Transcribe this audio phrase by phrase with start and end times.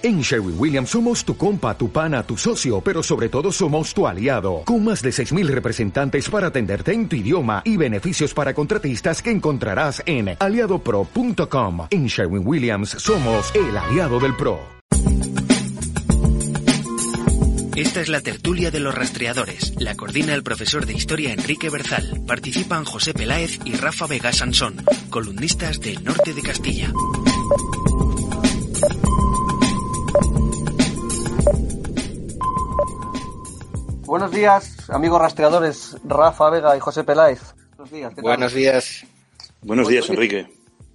[0.00, 4.06] En Sherwin Williams somos tu compa, tu pana, tu socio, pero sobre todo somos tu
[4.06, 9.20] aliado, con más de 6.000 representantes para atenderte en tu idioma y beneficios para contratistas
[9.20, 11.88] que encontrarás en aliadopro.com.
[11.90, 14.60] En Sherwin Williams somos el aliado del PRO.
[17.74, 19.74] Esta es la tertulia de los rastreadores.
[19.78, 22.22] La coordina el profesor de historia Enrique Berzal.
[22.26, 26.92] Participan José Peláez y Rafa Vega Sansón, columnistas del norte de Castilla.
[34.08, 37.42] Buenos días, amigos rastreadores Rafa Vega y José Peláez.
[37.76, 38.14] Buenos días.
[38.14, 39.06] ¿qué Buenos días.
[39.60, 40.46] Buenos días, Enrique.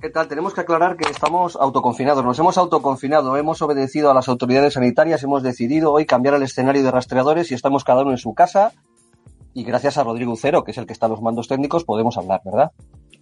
[0.02, 0.28] ¿Qué tal?
[0.28, 2.26] Tenemos que aclarar que estamos autoconfinados.
[2.26, 6.82] Nos hemos autoconfinado, hemos obedecido a las autoridades sanitarias, hemos decidido hoy cambiar el escenario
[6.82, 8.72] de rastreadores y estamos cada uno en su casa.
[9.54, 12.18] Y gracias a Rodrigo Ucero, que es el que está en los mandos técnicos, podemos
[12.18, 12.72] hablar, ¿verdad?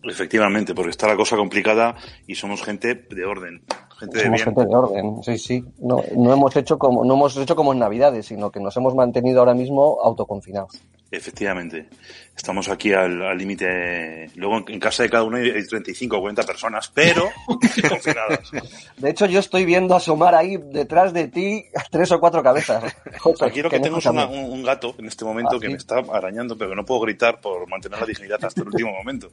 [0.04, 3.62] Efectivamente, porque está la cosa complicada y somos gente de orden.
[4.00, 5.64] Gente somos de gente de orden, sí, sí.
[5.80, 8.96] No, no, hemos hecho como, no hemos hecho como en Navidades, sino que nos hemos
[8.96, 10.82] mantenido ahora mismo autoconfinados.
[11.12, 11.90] Efectivamente.
[12.36, 14.32] Estamos aquí al límite.
[14.36, 17.30] Luego en casa de cada uno hay 35 o 40 personas, pero
[17.90, 18.50] confinadas.
[18.98, 22.96] De hecho, yo estoy viendo asomar ahí detrás de ti tres o cuatro cabezas.
[23.54, 25.74] Quiero que, que tengas un, un, gato en este momento ¿Ah, que ¿sí?
[25.74, 29.30] me está arañando, pero no puedo gritar por mantener la dignidad hasta el último momento.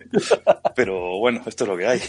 [0.75, 2.01] Pero bueno, esto es lo que hay.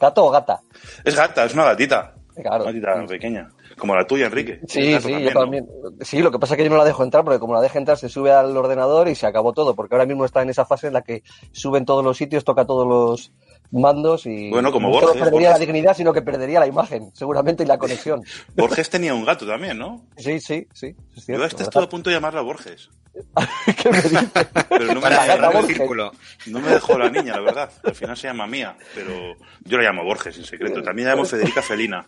[0.00, 0.60] ¿Gato o gata?
[1.04, 2.12] Es gata, es una gatita.
[2.34, 2.64] Claro.
[2.64, 3.48] Una gatita pequeña.
[3.78, 4.60] Como la tuya, Enrique.
[4.68, 5.68] Sí, sí, yo también.
[6.00, 7.76] Sí, lo que pasa es que yo no la dejo entrar, porque como la dejo
[7.76, 10.64] entrar se sube al ordenador y se acabó todo, porque ahora mismo está en esa
[10.64, 13.32] fase en la que suben todos los sitios, toca todos los
[13.70, 15.60] mandos y bueno, como no Borges, solo perdería Borges.
[15.60, 18.22] la dignidad, sino que perdería la imagen, seguramente, y la conexión.
[18.54, 20.06] Borges tenía un gato también, ¿no?
[20.16, 20.94] Sí, sí, sí.
[21.16, 22.88] Es cierto, yo a este estoy a punto de llamarla Borges.
[23.82, 24.24] ¿Qué me dices?
[24.68, 26.12] Pero no me, dejó, la
[26.46, 27.70] no, me dejó la niña, la verdad.
[27.84, 30.82] Al final se llama Mía, pero yo la llamo Borges en secreto.
[30.82, 32.06] También la llamo Federica Felina.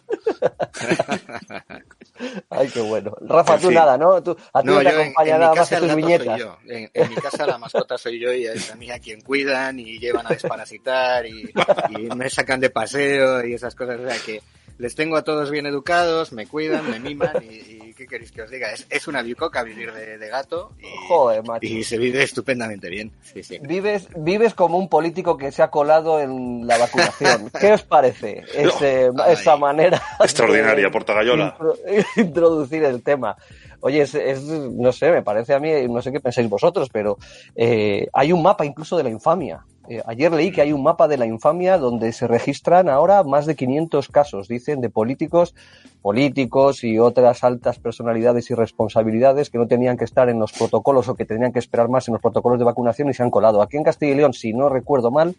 [2.51, 3.15] Ay, qué bueno.
[3.21, 3.77] Rafa, En tú fin.
[3.77, 4.23] nada, ¿no?
[4.23, 6.27] Tú, a ti no, te en, acompaña en mi nada más casa que tus viñetas.
[6.27, 6.59] soy yo.
[6.67, 9.79] En, en mi casa la mascota soy yo y es a mí a quien cuidan
[9.79, 11.53] y llevan a desparasitar y,
[11.91, 14.01] y me sacan de paseo y esas cosas.
[14.01, 14.43] O sea que
[14.79, 17.49] les tengo a todos bien educados, me cuidan, me miman y,
[17.89, 18.71] y ¿qué queréis que os diga?
[18.73, 21.67] Es, es una bicoca vivir de, de gato y, Joder, macho.
[21.67, 23.13] y se vive estupendamente bien.
[23.23, 23.59] Sí, sí.
[23.61, 27.51] Vives, vives como un político que se ha colado en la vacunación.
[27.61, 31.57] ¿Qué os parece ese, esa manera Extraordinaria, de Portagayola.
[31.59, 31.79] intro-
[32.17, 33.37] introducir el tema?
[33.81, 37.17] Oye, es, es- no sé, me parece a mí, no sé qué pensáis vosotros, pero
[37.55, 39.65] eh, hay un mapa incluso de la infamia.
[39.89, 43.47] Eh, ayer leí que hay un mapa de la infamia donde se registran ahora más
[43.47, 45.55] de 500 casos, dicen, de políticos,
[46.03, 51.09] políticos y otras altas personalidades y responsabilidades que no tenían que estar en los protocolos
[51.09, 53.63] o que tenían que esperar más en los protocolos de vacunación y se han colado.
[53.63, 55.35] Aquí en Castilla y León, si no recuerdo mal,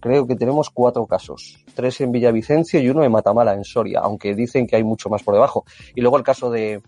[0.00, 4.34] creo que tenemos cuatro casos, tres en Villavicencio y uno en Matamala, en Soria, aunque
[4.34, 5.64] dicen que hay mucho más por debajo.
[5.94, 6.82] Y luego el caso de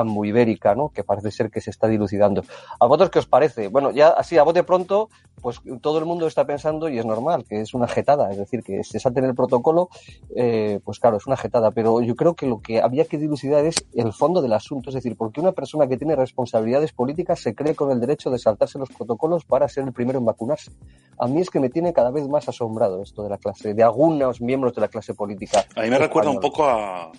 [0.00, 0.90] Ambuibérica, ¿no?
[0.90, 2.44] Que parece ser que se está dilucidando.
[2.78, 3.68] ¿A vosotros qué os parece?
[3.68, 5.08] Bueno, ya así a bote pronto,
[5.40, 8.62] pues todo el mundo está pensando y es normal, que es una jetada, es decir,
[8.62, 9.88] que se salte en el protocolo,
[10.34, 13.64] eh, pues claro, es una jetada, pero yo creo que lo que había que dilucidar
[13.64, 17.54] es el fondo del asunto, es decir, porque una persona que tiene responsabilidades políticas se
[17.54, 20.72] cree con el derecho de saltarse los protocolos para ser el primero en vacunarse.
[21.18, 23.82] A mí es que me tiene cada vez más asombrado esto de la clase, de
[23.82, 25.64] algunos miembros de la clase política.
[25.74, 27.10] A mí me recuerda un poco a,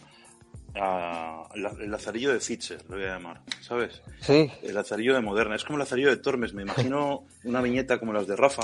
[0.75, 4.01] a el lazarillo de Fitcher, lo voy a llamar, ¿sabes?
[4.21, 5.55] Sí, El lazarillo de Moderna.
[5.55, 6.53] Es como el lazarillo de Tormes.
[6.53, 8.63] Me imagino una viñeta como las de Rafa.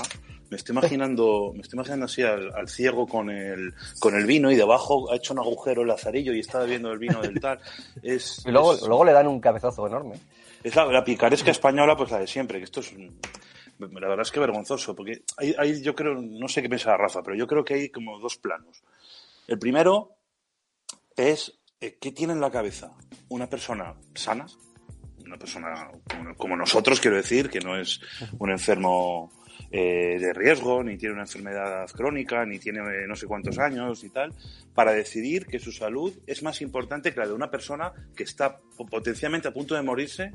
[0.50, 4.50] Me estoy imaginando, me estoy imaginando así al, al ciego con el, con el vino
[4.52, 7.58] y debajo ha hecho un agujero el lazarillo y está bebiendo el vino del tal.
[8.02, 10.14] Es, y luego, es, luego le dan un cabezazo enorme.
[10.62, 13.18] es la, la picaresca española, pues la de siempre, que esto es un-
[13.78, 17.22] la verdad es que vergonzoso, porque hay, hay, yo creo, no sé qué piensa Rafa,
[17.24, 18.82] pero yo creo que hay como dos planos.
[19.48, 20.10] El primero
[21.16, 21.58] es
[22.00, 22.92] qué tiene en la cabeza
[23.28, 24.46] una persona sana,
[25.24, 25.90] una persona
[26.36, 28.00] como, nosotros, quiero decir, que no es
[28.38, 29.32] un enfermo
[29.70, 34.04] eh, de riesgo, ni tiene una enfermedad crónica, ni tiene eh, no sé cuántos años
[34.04, 34.32] y tal,
[34.74, 38.58] para decidir que su salud es más importante que la de una persona que está
[38.76, 40.32] po- potencialmente a punto de morirse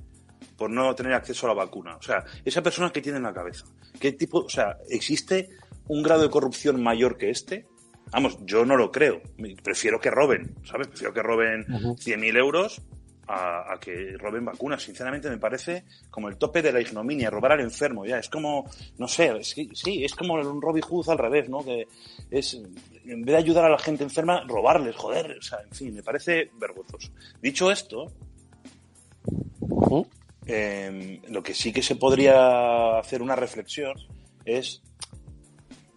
[0.57, 1.95] por no tener acceso a la vacuna.
[1.97, 3.65] O sea, esa persona que tiene en la cabeza.
[3.99, 5.49] ¿Qué tipo, o sea, existe
[5.87, 7.65] un grado de corrupción mayor que este?
[8.11, 9.21] Vamos, yo no lo creo.
[9.63, 10.87] Prefiero que roben, ¿sabes?
[10.87, 11.95] Prefiero que roben Ujú.
[11.95, 12.81] 100.000 euros
[13.27, 14.81] a, a que roben vacunas.
[14.81, 18.17] Sinceramente me parece como el tope de la ignominia, robar al enfermo, ya.
[18.17, 21.63] Es como, no sé, es que- sí, es como un Robin Hood al revés, ¿no?
[21.63, 21.85] Que
[22.31, 22.55] es,
[23.05, 25.37] en vez de ayudar a la gente enferma, robarles, joder.
[25.37, 27.11] O sea, en fin, me parece vergonzoso.
[27.41, 28.11] Dicho esto,
[30.47, 33.93] eh, lo que sí que se podría hacer una reflexión
[34.45, 34.81] es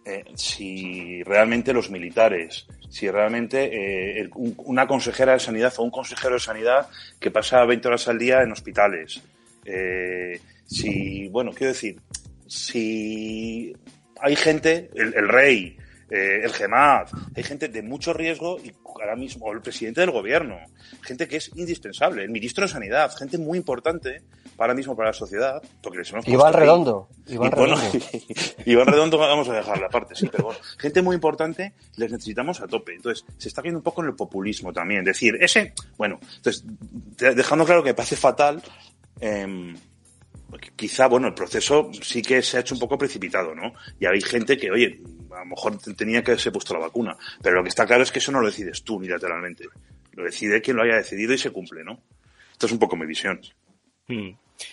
[0.05, 6.33] eh, si realmente los militares, si realmente eh, una consejera de sanidad o un consejero
[6.33, 6.89] de sanidad
[7.19, 9.21] que pasa 20 horas al día en hospitales,
[9.63, 12.01] eh, si, bueno, quiero decir,
[12.47, 13.73] si
[14.19, 15.77] hay gente, el, rey,
[16.09, 20.59] el GEMAD, hay gente de mucho riesgo y ahora mismo, el presidente del gobierno,
[21.01, 24.21] gente que es indispensable, el ministro de Sanidad, gente muy importante
[24.57, 27.09] ahora mismo para la sociedad, porque les hemos Iván Redondo.
[27.27, 27.81] Iván, Redondo.
[28.65, 32.67] Iván Redondo vamos a dejarla aparte, sí, pero bueno, gente muy importante les necesitamos a
[32.67, 32.95] tope.
[32.95, 35.03] Entonces, se está viendo un poco en el populismo también.
[35.03, 36.63] Decir, ese, bueno, entonces,
[37.17, 38.61] dejando claro que me parece fatal,
[39.19, 39.75] eh,
[40.75, 43.73] quizá, bueno, el proceso sí que se ha hecho un poco precipitado, ¿no?
[43.99, 45.01] Y hay gente que, oye,
[45.31, 48.11] a lo mejor tenía que haberse puesto la vacuna, pero lo que está claro es
[48.11, 49.65] que eso no lo decides tú unilateralmente.
[50.11, 51.99] Lo decide quien lo haya decidido y se cumple, ¿no?
[52.51, 53.41] Esto es un poco mi visión.
[54.07, 54.31] Hmm.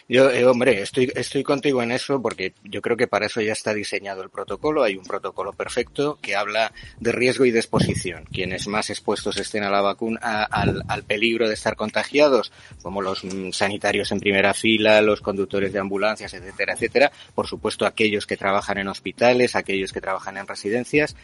[0.09, 3.53] Yo, eh, hombre, estoy, estoy contigo en eso porque yo creo que para eso ya
[3.53, 4.83] está diseñado el protocolo.
[4.83, 8.25] Hay un protocolo perfecto que habla de riesgo y de exposición.
[8.25, 13.51] Quienes más expuestos estén a la vacuna, al, peligro de estar contagiados, como los mm,
[13.53, 17.13] sanitarios en primera fila, los conductores de ambulancias, etcétera, etcétera.
[17.35, 21.17] Por supuesto, aquellos que trabajan en hospitales, aquellos que trabajan en residencias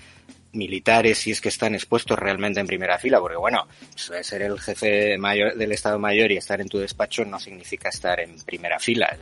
[0.56, 5.18] militares si es que están expuestos realmente en primera fila, porque bueno, ser el jefe
[5.18, 9.16] mayor del Estado Mayor y estar en tu despacho no significa estar en primera fila.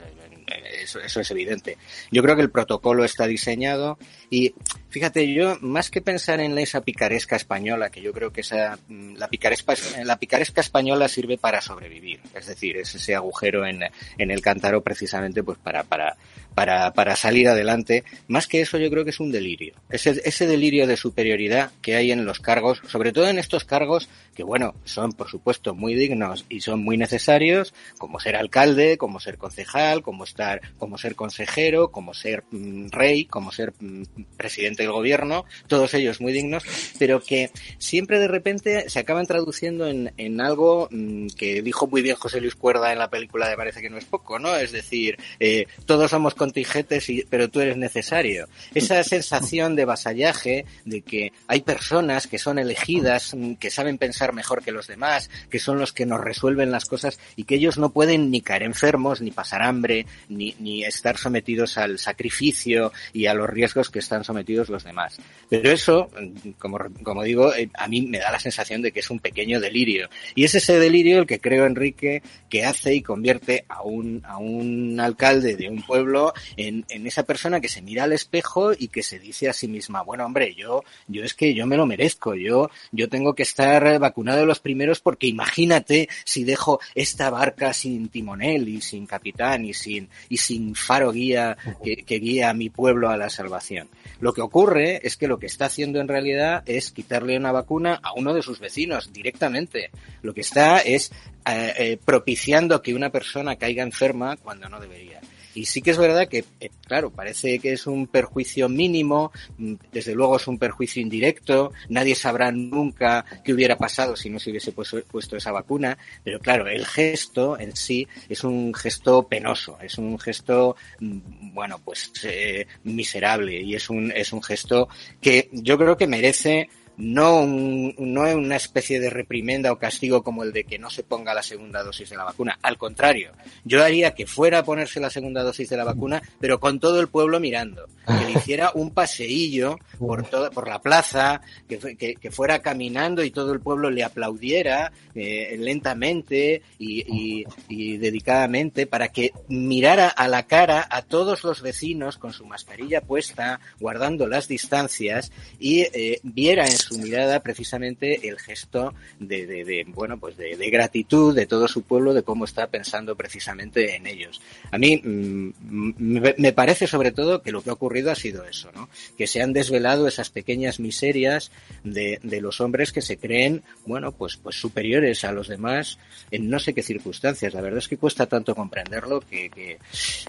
[0.82, 1.78] Eso, eso, es evidente.
[2.10, 3.98] Yo creo que el protocolo está diseñado
[4.28, 4.54] y
[4.90, 9.14] fíjate, yo más que pensar en esa picaresca española, que yo creo que esa, mm,
[9.14, 13.84] la, picaresca, la picaresca española sirve para sobrevivir, es decir, es ese agujero en,
[14.18, 16.16] en el cántaro precisamente pues para, para,
[16.54, 18.04] para, para salir adelante.
[18.28, 19.74] Más que eso, yo creo que es un delirio.
[19.90, 24.08] Ese, ese delirio de superioridad que hay en los cargos, sobre todo en estos cargos
[24.34, 29.20] que, bueno, son por supuesto muy dignos y son muy necesarios, como ser alcalde, como
[29.20, 34.02] ser concejal, como estar, como ser consejero, como ser mm, rey, como ser mm,
[34.36, 36.64] presidente del gobierno, todos ellos muy dignos,
[36.98, 42.02] pero que siempre de repente se acaban traduciendo en, en algo mm, que dijo muy
[42.02, 44.56] bien José Luis Cuerda en la película de Parece que no es poco, ¿no?
[44.56, 48.48] Es decir, eh, todos somos contingentes, y, pero tú eres necesario.
[48.74, 54.34] Esa sensación de vasallaje, de que hay personas que son elegidas, mm, que saben pensar
[54.34, 57.78] mejor que los demás, que son los que nos resuelven las cosas y que ellos
[57.78, 63.24] no pueden ni caer enfermos, ni pasar hambre, ni, ni estar sometidos al sacrificio y
[63.26, 65.16] a los riesgos que están sometidos los demás.
[65.48, 69.00] Pero eso, mm, como, como digo, eh, a mí me da la sensación de que
[69.00, 70.10] es un pequeño delirio.
[70.34, 74.36] Y es ese delirio el que creo, Enrique, que hace y convierte a un, a
[74.36, 78.88] un alcalde de un pueblo en, en, esa persona que se mira al espejo y
[78.88, 81.86] que se dice a sí misma, bueno, hombre, yo, yo es que yo me lo
[81.86, 87.30] merezco, yo, yo tengo que estar vacunado de los primeros porque imagínate si dejo esta
[87.30, 92.50] barca sin timonel y sin capitán y sin, y sin faro guía que, que guía
[92.50, 93.88] a mi pueblo a la salvación.
[94.20, 98.00] Lo que ocurre es que lo que está haciendo en realidad es quitarle una vacuna
[98.02, 99.90] a uno de sus vecinos directamente.
[100.22, 101.12] Lo que está es
[101.46, 105.20] eh, eh, propiciando que una persona caiga enferma cuando no debería.
[105.54, 109.74] Y sí que es verdad que, eh, claro, parece que es un perjuicio mínimo, mm,
[109.92, 114.50] desde luego es un perjuicio indirecto, nadie sabrá nunca qué hubiera pasado si no se
[114.50, 119.98] hubiese puesto, esa vacuna, pero claro, el gesto en sí es un gesto penoso, es
[119.98, 124.88] un gesto, mm, bueno, pues eh, miserable y es un, es un gesto
[125.20, 130.42] que yo creo que merece no, un, no una especie de reprimenda o castigo como
[130.42, 132.58] el de que no se ponga la segunda dosis de la vacuna.
[132.62, 133.32] Al contrario,
[133.64, 137.00] yo haría que fuera a ponerse la segunda dosis de la vacuna, pero con todo
[137.00, 137.86] el pueblo mirando.
[138.06, 143.24] Que le hiciera un paseillo por, toda, por la plaza, que, que, que, fuera caminando
[143.24, 150.08] y todo el pueblo le aplaudiera eh, lentamente y, y, y dedicadamente para que mirara
[150.08, 155.80] a la cara a todos los vecinos con su mascarilla puesta, guardando las distancias y
[155.80, 161.46] eh, viera en su mirada precisamente el gesto de, de, bueno, pues de, gratitud de
[161.46, 164.40] todo su pueblo, de cómo está pensando precisamente en ellos.
[164.70, 165.50] A mí mmm,
[165.98, 168.88] me, parece sobre todo que lo que ha ocurrido ha sido eso, ¿no?
[169.18, 171.50] Que se han desvelado esas pequeñas miserias
[171.82, 175.98] de, de los hombres que se creen, bueno, pues, pues superiores a los demás
[176.30, 177.54] en no sé qué circunstancias.
[177.54, 179.78] La verdad es que cuesta tanto comprenderlo que, que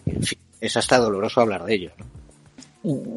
[0.06, 1.92] en fin, es hasta doloroso hablar de ello.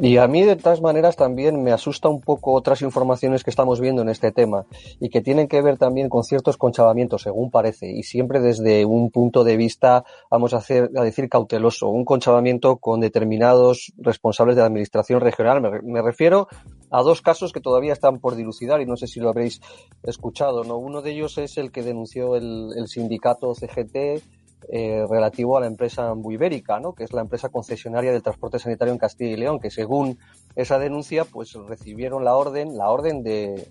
[0.01, 3.81] Y a mí, de todas maneras, también me asusta un poco otras informaciones que estamos
[3.81, 4.65] viendo en este tema
[4.99, 9.11] y que tienen que ver también con ciertos conchavamientos, según parece, y siempre desde un
[9.11, 14.63] punto de vista, vamos a, hacer, a decir, cauteloso, un conchavamiento con determinados responsables de
[14.63, 15.61] la administración regional.
[15.61, 16.49] Me, me refiero
[16.91, 19.61] a dos casos que todavía están por dilucidar y no sé si lo habréis
[20.03, 20.65] escuchado.
[20.65, 20.79] ¿no?
[20.79, 24.38] Uno de ellos es el que denunció el, el sindicato CGT
[24.71, 26.95] eh, relativo a la empresa Ambuibérica, ¿no?
[26.95, 30.19] que es la empresa concesionaria del transporte sanitario en Castilla y León, que según
[30.57, 33.69] esa denuncia, pues recibieron la orden, la orden de,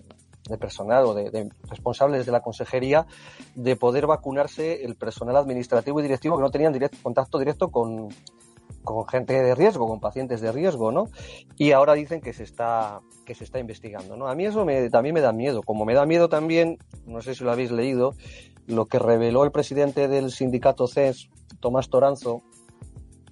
[0.58, 3.06] personal o de, responsables de la consejería
[3.54, 8.08] de poder vacunarse el personal administrativo y directivo que no tenían contacto directo con,
[8.82, 11.08] con gente de riesgo, con pacientes de riesgo, ¿no?
[11.56, 14.26] Y ahora dicen que se está que se está investigando, ¿no?
[14.26, 17.34] A mí eso me, también me da miedo, como me da miedo también, no sé
[17.34, 18.14] si lo habéis leído,
[18.68, 22.42] lo que reveló el presidente del sindicato CES, Tomás Toranzo,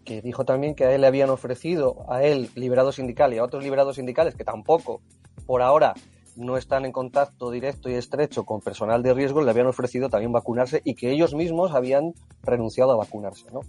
[0.04, 3.44] que dijo también que a él le habían ofrecido, a él, liberado sindical y a
[3.44, 5.02] otros liberados sindicales que tampoco,
[5.44, 5.94] por ahora,
[6.36, 10.32] no están en contacto directo y estrecho con personal de riesgo, le habían ofrecido también
[10.32, 13.60] vacunarse y que ellos mismos habían renunciado a vacunarse, ¿no?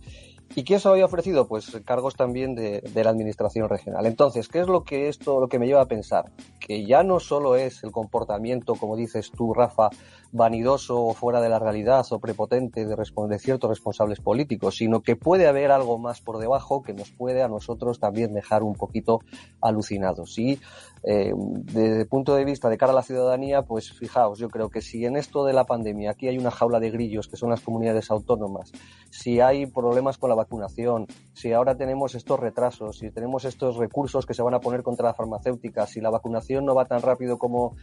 [0.56, 1.48] ¿Y quién se había ofrecido?
[1.48, 4.06] Pues cargos también de, la administración regional.
[4.06, 6.32] Entonces, ¿qué es lo que esto lo que me lleva a pensar?
[6.60, 9.90] Que ya no solo es el comportamiento, como dices tú, Rafa,
[10.32, 15.16] vanidoso o fuera de la realidad o prepotente de, de ciertos responsables políticos, sino que
[15.16, 19.20] puede haber algo más por debajo que nos puede a nosotros también dejar un poquito
[19.62, 20.38] alucinados.
[20.40, 20.60] Y
[21.04, 24.70] eh, desde el punto de vista de cara a la ciudadanía, pues fijaos, yo creo
[24.70, 27.50] que si en esto de la pandemia aquí hay una jaula de grillos que son
[27.52, 28.72] las comunidades autónomas,
[29.12, 34.26] si hay problemas con la vacunación, si ahora tenemos estos retrasos, si tenemos estos recursos
[34.26, 37.38] que se van a poner contra la farmacéutica, si la vacunación no va tan rápido
[37.38, 37.76] como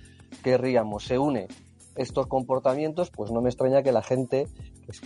[0.43, 1.47] querríamos, se une
[1.97, 4.49] estos comportamientos, pues no me extraña que la gente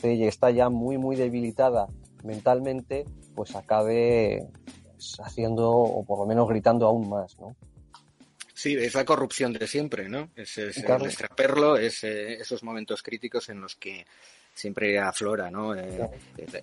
[0.00, 1.88] que está ya muy, muy debilitada
[2.24, 4.48] mentalmente, pues acabe
[4.98, 7.54] pues, haciendo o por lo menos gritando aún más, ¿no?
[8.58, 10.30] Sí, es la corrupción de siempre, ¿no?
[10.34, 14.04] Es, es el extraperlo, es eh, esos momentos críticos en los que
[14.52, 15.76] siempre aflora, ¿no?
[15.76, 16.10] Eh,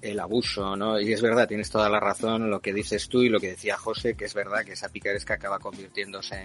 [0.02, 1.00] el, abuso, ¿no?
[1.00, 3.78] Y es verdad, tienes toda la razón lo que dices tú y lo que decía
[3.78, 6.36] José, que es verdad que esa picaresca acaba convirtiéndose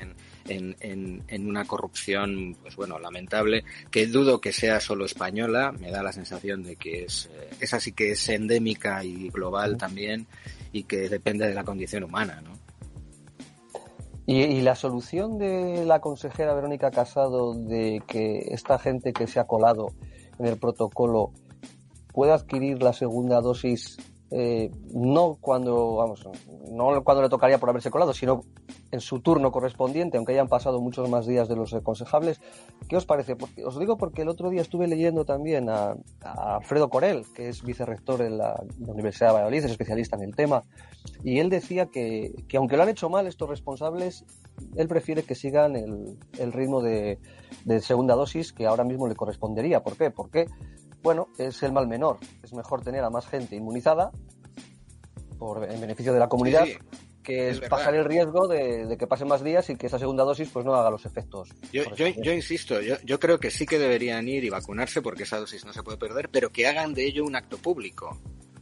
[0.46, 5.90] en, en, en, una corrupción, pues bueno, lamentable, que dudo que sea solo española, me
[5.90, 10.28] da la sensación de que es, eh, esa sí que es endémica y global también
[10.72, 12.59] y que depende de la condición humana, ¿no?
[14.30, 19.40] Y, y, la solución de la consejera Verónica Casado de que esta gente que se
[19.40, 19.88] ha colado
[20.38, 21.32] en el protocolo
[22.14, 23.96] puede adquirir la segunda dosis
[24.32, 26.24] eh, no cuando vamos
[26.70, 28.42] no cuando le tocaría por haberse colado sino
[28.92, 32.40] en su turno correspondiente aunque hayan pasado muchos más días de los aconsejables.
[32.88, 37.24] Qué os parece os digo porque el otro día estuve leyendo también a, Alfredo Corel
[37.34, 40.64] que es vicerrector en la, Universidad de Valladolid es especialista en el tema
[41.24, 44.24] y él decía que, que aunque lo han hecho mal estos responsables
[44.76, 47.18] él prefiere que sigan el, el ritmo de,
[47.64, 49.82] de segunda dosis que ahora mismo le correspondería.
[49.82, 50.10] ¿por qué?
[50.10, 50.46] porque
[51.02, 52.18] bueno, es el mal menor.
[52.42, 54.10] Es mejor tener a más gente inmunizada
[55.38, 56.66] por, en beneficio de la comunidad
[57.22, 60.48] que es, pasar el riesgo de, que pasen más días y que esa segunda dosis
[60.48, 61.50] pues no haga los efectos.
[61.72, 65.38] Yo, yo, insisto, yo, yo creo que sí que deberían ir y vacunarse porque esa
[65.38, 68.18] dosis no se puede perder, pero que hagan de ello un acto público.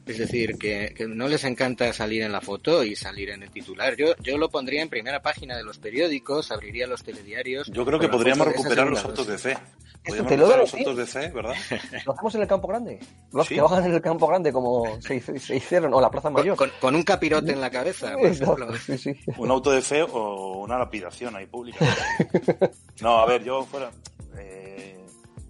[0.08, 3.94] Es decir, que, no les encanta salir en la foto y salir en el titular.
[3.96, 7.70] Yo, yo lo pondría en primera página de los periódicos, abriría los telediarios.
[7.70, 9.58] Yo creo que podríamos recuperar los autos de fe.
[10.04, 11.54] Podríamos recuperar los autos de fe, ¿verdad?
[12.06, 12.98] Lo hacemos en el campo grande.
[13.32, 15.16] Los que bajan en el campo grande, como se,
[15.54, 16.56] hicieron, o la Plaza Mayor.
[16.80, 18.68] Con, un capirote en la cabeza, por ejemplo.
[19.36, 21.78] Un auto de fe o una lapidación ahí pública.
[23.00, 23.92] No, a ver, yo fuera.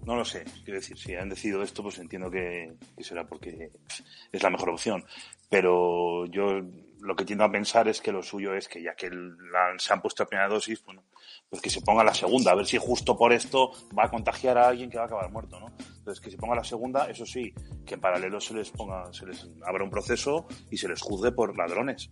[0.05, 3.71] No lo sé, quiero decir, si han decidido esto, pues entiendo que, será porque
[4.31, 5.03] es la mejor opción.
[5.49, 6.61] Pero yo
[7.01, 9.09] lo que tiendo a pensar es que lo suyo es que ya que
[9.77, 11.03] se han puesto la primera dosis, bueno,
[11.49, 14.57] pues que se ponga la segunda, a ver si justo por esto va a contagiar
[14.57, 15.67] a alguien que va a acabar muerto, ¿no?
[15.97, 17.53] Entonces que se ponga la segunda, eso sí,
[17.85, 21.31] que en paralelo se les ponga, se les abra un proceso y se les juzgue
[21.31, 22.09] por ladrones.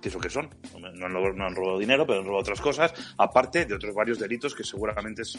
[0.00, 0.48] Que es lo que son.
[0.78, 4.18] No han, no han robado dinero, pero han robado otras cosas, aparte de otros varios
[4.18, 5.38] delitos que seguramente es,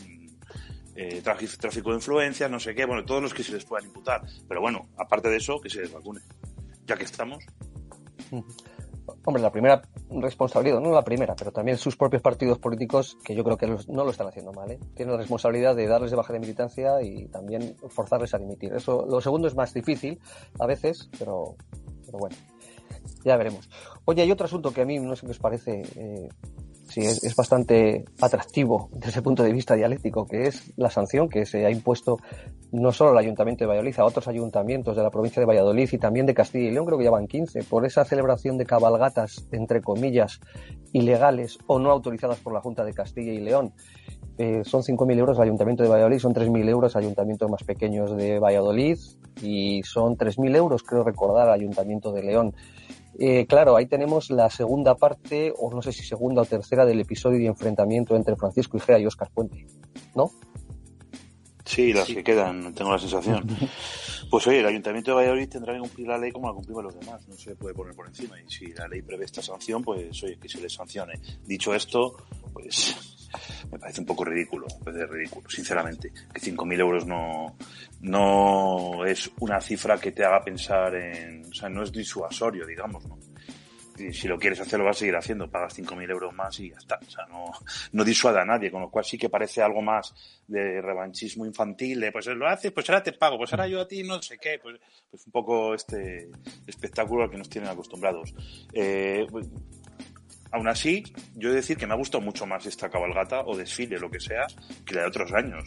[0.95, 4.21] eh, tráfico de influencia, no sé qué, bueno, todos los que se les puedan imputar.
[4.47, 6.21] Pero bueno, aparte de eso, que se les vacune.
[6.85, 7.43] Ya que estamos.
[9.25, 13.43] Hombre, la primera responsabilidad, no la primera, pero también sus propios partidos políticos, que yo
[13.43, 14.79] creo que no lo están haciendo mal, ¿eh?
[14.95, 18.73] tienen la responsabilidad de darles de baja de militancia y también forzarles a dimitir.
[18.73, 20.19] Eso, lo segundo es más difícil
[20.59, 21.55] a veces, pero,
[22.05, 22.35] pero bueno,
[23.23, 23.69] ya veremos.
[24.05, 25.81] Oye, hay otro asunto que a mí no sé qué os parece.
[25.95, 26.29] Eh,
[26.91, 31.45] sí, es, bastante atractivo desde ese punto de vista dialéctico, que es la sanción que
[31.45, 32.17] se ha impuesto
[32.71, 35.97] no solo al Ayuntamiento de Valladolid, a otros ayuntamientos de la provincia de Valladolid y
[35.97, 39.47] también de Castilla y León, creo que ya van 15, por esa celebración de cabalgatas,
[39.51, 40.39] entre comillas,
[40.93, 43.73] ilegales o no autorizadas por la Junta de Castilla y León.
[44.37, 48.15] Eh, son 5.000 euros al Ayuntamiento de Valladolid, son 3.000 euros al Ayuntamiento más pequeños
[48.15, 48.97] de Valladolid
[49.41, 52.55] y son 3.000 euros, creo recordar, al Ayuntamiento de León.
[53.19, 56.99] Eh, claro, ahí tenemos la segunda parte, o no sé si segunda o tercera, del
[56.99, 59.65] episodio de enfrentamiento entre Francisco Igea y Óscar Puente,
[60.15, 60.31] ¿no?
[61.65, 63.47] Sí, las que quedan, tengo la sensación.
[64.31, 66.97] Pues oye, el Ayuntamiento de Valladolid tendrá que cumplir la ley como la cumplimos los
[66.97, 68.39] demás, no se puede poner por encima.
[68.39, 71.19] Y si la ley prevé esta sanción, pues oye, que se le sancione.
[71.43, 72.15] Dicho esto,
[72.53, 72.95] pues
[73.71, 76.11] me parece un poco ridículo, me parece ridículo, sinceramente.
[76.33, 77.57] Que 5.000 euros no,
[78.01, 83.05] no es una cifra que te haga pensar en, o sea, no es disuasorio, digamos,
[83.05, 83.17] ¿no?
[84.11, 86.77] Si lo quieres hacer, lo vas a seguir haciendo, pagas 5.000 euros más y ya
[86.77, 86.99] está.
[87.05, 87.45] O sea, no,
[87.91, 90.15] no disuade a nadie, con lo cual sí que parece algo más
[90.47, 93.87] de revanchismo infantil, de pues lo haces, pues ahora te pago, pues ahora yo a
[93.87, 96.29] ti no sé qué, pues, pues un poco este
[96.65, 98.33] espectáculo al que nos tienen acostumbrados.
[98.73, 99.27] Eh,
[100.51, 101.03] Aún así,
[101.35, 104.09] yo he de decir que me ha gustado mucho más esta cabalgata o desfile, lo
[104.11, 104.47] que sea,
[104.85, 105.63] que la de otros años.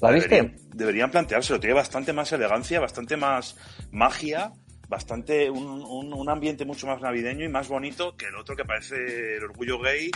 [0.00, 0.28] ¿La viste?
[0.28, 1.60] Deberían, deberían planteárselo.
[1.60, 3.56] Tiene bastante más elegancia, bastante más
[3.90, 4.52] magia,
[4.88, 8.64] bastante un, un, un ambiente mucho más navideño y más bonito que el otro que
[8.64, 10.10] parece el orgullo gay.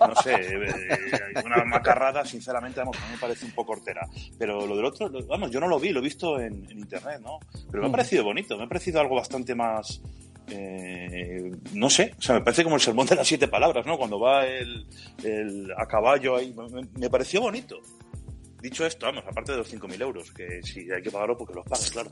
[0.00, 4.06] No sé, eh, una macarrada, sinceramente, vamos, a mí me parece un poco hortera.
[4.38, 7.20] Pero lo del otro, vamos, yo no lo vi, lo he visto en, en internet,
[7.20, 7.38] ¿no?
[7.70, 10.00] Pero me ha parecido bonito, me ha parecido algo bastante más.
[10.48, 13.96] Eh, no sé, o sea, me parece como el sermón de las siete palabras, ¿no?
[13.98, 14.86] Cuando va el,
[15.24, 17.80] el a caballo ahí, me, me pareció bonito.
[18.60, 21.64] Dicho esto, vamos, aparte de los 5.000 euros, que si hay que pagarlo porque los
[21.64, 22.10] pagas, claro.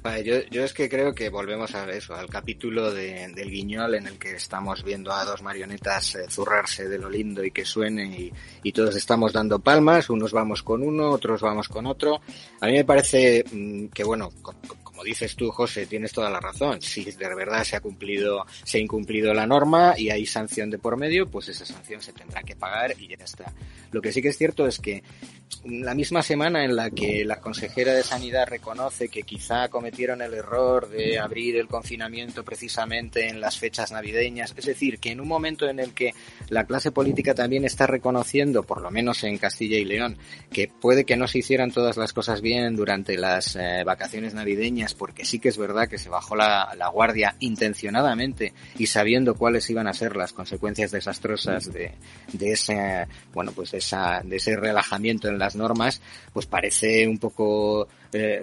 [0.00, 3.96] Vale, yo, yo es que creo que volvemos a eso, al capítulo de- del guiñol
[3.96, 7.64] en el que estamos viendo a dos marionetas eh, zurrarse de lo lindo y que
[7.64, 12.20] suene y, y todos estamos dando palmas, unos vamos con uno, otros vamos con otro.
[12.60, 16.28] A mí me parece mm, que, bueno, co- co- como dices tú, José, tienes toda
[16.28, 16.82] la razón.
[16.82, 20.78] Si de verdad se ha cumplido, se ha incumplido la norma y hay sanción de
[20.78, 23.54] por medio, pues esa sanción se tendrá que pagar y ya está.
[23.92, 25.04] Lo que sí que es cierto es que
[25.64, 30.34] la misma semana en la que la consejera de Sanidad reconoce que quizá cometieron el
[30.34, 35.28] error de abrir el confinamiento precisamente en las fechas navideñas, es decir, que en un
[35.28, 36.14] momento en el que
[36.48, 40.18] la clase política también está reconociendo, por lo menos en Castilla y León,
[40.52, 44.87] que puede que no se hicieran todas las cosas bien durante las eh, vacaciones navideñas,
[44.94, 49.86] porque sí que es verdad que se bajó la, guardia intencionadamente y sabiendo cuáles iban
[49.86, 51.92] a ser las consecuencias desastrosas de,
[52.32, 56.00] de ese, bueno, pues de esa, de ese relajamiento en las normas,
[56.32, 58.42] pues parece un poco, eh,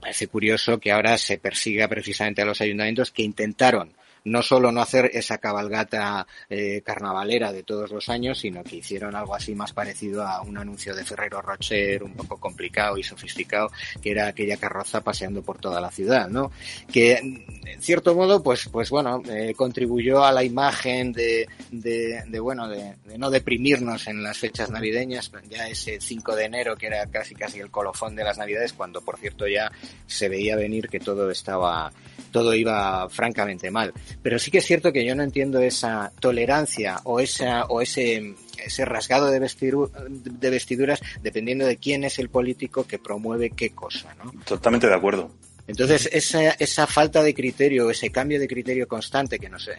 [0.00, 3.92] parece curioso que ahora se persiga precisamente a los ayuntamientos que intentaron
[4.24, 9.14] no solo no hacer esa cabalgata eh, carnavalera de todos los años, sino que hicieron
[9.14, 13.70] algo así más parecido a un anuncio de Ferrero Rocher un poco complicado y sofisticado,
[14.00, 16.50] que era aquella carroza paseando por toda la ciudad, ¿no?
[16.92, 22.40] Que en cierto modo, pues, pues bueno, eh, contribuyó a la imagen de, de, de
[22.40, 27.06] bueno, de, no deprimirnos en las fechas navideñas, ya ese 5 de enero que era
[27.06, 29.70] casi casi el colofón de las navidades, cuando por cierto ya
[30.06, 31.92] se veía venir que todo estaba,
[32.30, 33.92] todo iba francamente mal.
[34.22, 38.34] Pero sí que es cierto que yo no entiendo esa tolerancia o esa, o ese,
[38.64, 43.70] ese rasgado de, vestidu de vestiduras dependiendo de quién es el político que promueve qué
[43.70, 44.32] cosa, ¿no?
[44.44, 45.30] Totalmente de acuerdo.
[45.66, 49.70] Entonces, esa, esa falta de criterio, ese cambio de criterio constante que nos,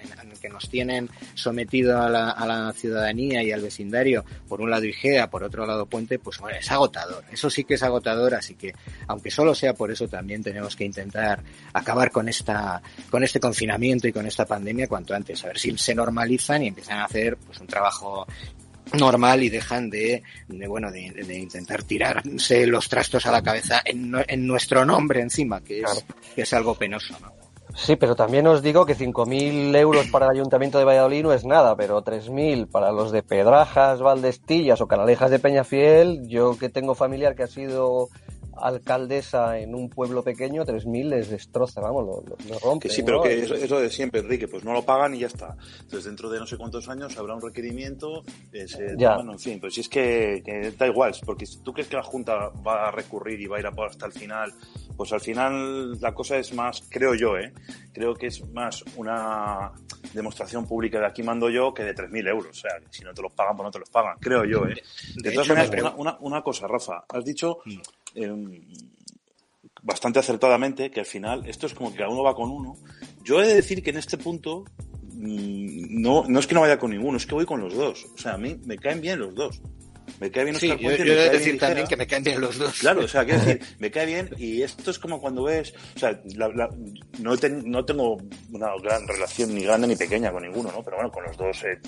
[0.41, 4.85] que nos tienen sometido a la, a la ciudadanía y al vecindario, por un lado
[4.85, 7.23] IGEA, por otro lado Puente, pues bueno, es agotador.
[7.31, 8.73] Eso sí que es agotador, así que,
[9.07, 11.43] aunque solo sea por eso, también tenemos que intentar
[11.73, 15.77] acabar con esta, con este confinamiento y con esta pandemia cuanto antes, a ver si
[15.77, 18.25] se normalizan y empiezan a hacer pues un trabajo
[18.93, 23.81] normal y dejan de, de bueno de, de, intentar tirarse los trastos a la cabeza
[23.85, 26.01] en, en nuestro nombre encima que es, claro.
[26.35, 27.43] que es algo penoso ¿no?
[27.75, 31.43] Sí, pero también os digo que 5.000 euros para el Ayuntamiento de Valladolid no es
[31.43, 36.93] nada, pero 3.000 para los de Pedrajas, Valdestillas o Canalejas de Peñafiel, yo que tengo
[36.93, 38.09] familiar que ha sido
[38.57, 42.87] alcaldesa en un pueblo pequeño, 3.000 les destroza, vamos, lo, lo, lo rompe.
[42.87, 43.23] Que sí, pero ¿no?
[43.23, 45.55] que eso, eso, de siempre, Enrique, pues no lo pagan y ya está.
[45.81, 48.23] Entonces, dentro de no sé cuántos años habrá un requerimiento.
[48.51, 49.15] Eh, se, ya.
[49.15, 51.95] Bueno, en fin, pues si es que, que, da igual, porque si tú crees que
[51.95, 54.53] la Junta va a recurrir y va a ir a por hasta el final,
[54.95, 57.53] pues al final la cosa es más, creo yo, ¿eh?
[57.93, 59.71] Creo que es más una
[60.13, 62.57] demostración pública de aquí mando yo que de 3.000 euros.
[62.57, 64.75] O sea, si no te los pagan, pues no te los pagan, creo yo, ¿eh?
[65.15, 67.59] De, de todas maneras, una, una, una, cosa, Rafa, has dicho.
[67.65, 67.79] Mm
[68.15, 68.61] eh,
[69.81, 72.75] bastante acertadamente que al final esto es como que cada uno va con uno.
[73.23, 74.65] Yo he de decir que en este punto
[75.13, 78.05] mmm, no, no es que no vaya con ninguno, es que voy con los dos.
[78.13, 79.61] O sea, a mí me caen bien los dos.
[80.19, 81.89] Me cae bien sí, Oscar yo, Puente, yo me he de decir también Ligera.
[81.89, 82.79] que me caen bien los dos.
[82.79, 85.99] Claro, o sea, quiero decir, me cae bien y esto es como cuando ves, o
[85.99, 86.69] sea, la, la,
[87.19, 88.17] no, ten, no tengo
[88.51, 90.83] una gran relación ni grande ni pequeña con ninguno, ¿no?
[90.83, 91.79] Pero bueno, con los dos he,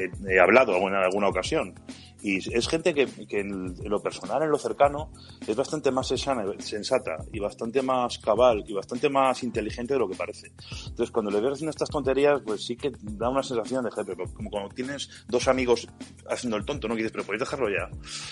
[0.00, 1.74] he, he hablado en alguna ocasión.
[2.22, 5.10] Y es gente que, que en, lo personal, en lo cercano,
[5.46, 10.14] es bastante más sensata y bastante más cabal y bastante más inteligente de lo que
[10.14, 10.52] parece.
[10.86, 14.14] Entonces, cuando le ves haciendo estas tonterías, pues sí que da una sensación de jefe,
[14.34, 15.88] como cuando tienes dos amigos
[16.28, 16.94] haciendo el tonto, ¿no?
[16.94, 17.90] quieres pero podéis dejarlo ya.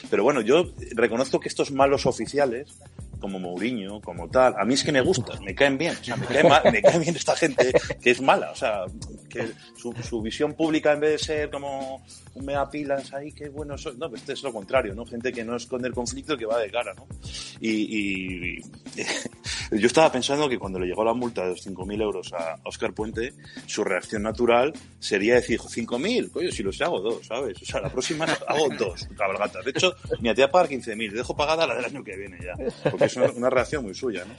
[0.08, 2.78] Pero bueno, yo reconozco que estos malos oficiales
[3.20, 4.54] como Mourinho, como tal.
[4.58, 5.94] A mí es que me gusta, me caen bien.
[6.00, 8.50] O sea, me cae, bien esta gente que es mala.
[8.50, 8.84] O sea,
[9.28, 12.02] que su, visión pública en vez de ser como
[12.34, 13.96] un mega pilas ahí, que bueno soy.
[13.96, 15.04] No, pues este es lo contrario, ¿no?
[15.04, 17.06] Gente que no esconde el conflicto, que va de cara, ¿no?
[17.60, 18.62] Y, y
[19.72, 22.92] yo estaba pensando que cuando le llegó la multa de los 5.000 euros a Oscar
[22.92, 23.34] Puente,
[23.66, 27.60] su reacción natural sería decir, 5.000, coño, si los hago dos, ¿sabes?
[27.62, 29.64] O sea, la próxima hago dos cabalgatas.
[29.64, 32.54] De hecho, me tía pagar 15.000, dejo pagada la del año que viene ya.
[32.90, 34.34] Porque es una, una reacción muy suya, ¿no?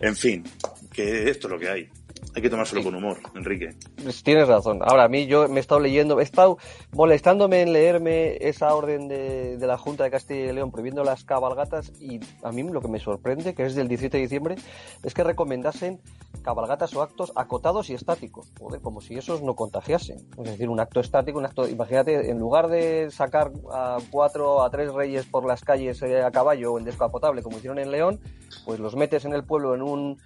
[0.00, 0.44] En fin,
[0.92, 1.88] que esto es lo que hay.
[2.34, 2.86] Hay que tomárselo sí.
[2.86, 3.74] con humor, Enrique.
[4.02, 4.80] Pues tienes razón.
[4.82, 6.58] Ahora, a mí yo me he estado leyendo, he estado
[6.92, 11.24] molestándome en leerme esa orden de, de, la Junta de Castilla y León prohibiendo las
[11.24, 14.56] cabalgatas y a mí lo que me sorprende, que es del 17 de diciembre,
[15.02, 16.00] es que recomendasen
[16.42, 18.50] cabalgatas o actos acotados y estáticos.
[18.58, 20.18] Joder, como si esos no contagiasen.
[20.38, 24.70] Es decir, un acto estático, un acto, imagínate, en lugar de sacar a cuatro, a
[24.70, 28.20] tres reyes por las calles eh, a caballo o en descapotable, como hicieron en León,
[28.64, 30.18] pues los metes en el pueblo en un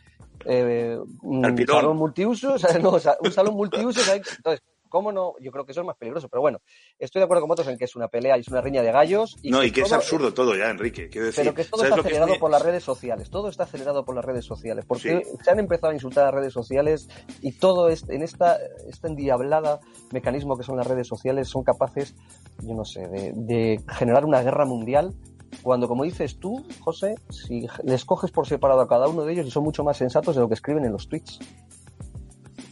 [0.44, 5.34] eh, un salón multiuso, o sea, no, o sea, un salón multiuso, entonces, ¿cómo no?
[5.40, 6.60] Yo creo que eso es más peligroso, pero bueno,
[6.98, 8.92] estoy de acuerdo con vosotros en que es una pelea y es una riña de
[8.92, 9.36] gallos.
[9.42, 11.44] Y no, que y que todo, es absurdo todo ya, Enrique, quiero decir.
[11.44, 12.38] Pero que todo está acelerado es...
[12.38, 15.30] por las redes sociales, todo está acelerado por las redes sociales, porque sí.
[15.42, 17.08] se han empezado a insultar a las redes sociales
[17.42, 19.80] y todo es, en esta, esta endiablada
[20.12, 22.14] mecanismo que son las redes sociales son capaces,
[22.62, 25.14] yo no sé, de, de generar una guerra mundial
[25.62, 29.46] cuando, como dices tú, José, si les coges por separado a cada uno de ellos
[29.46, 31.38] y son mucho más sensatos de lo que escriben en los tweets.